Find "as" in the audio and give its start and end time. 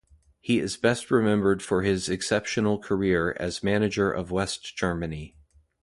3.39-3.61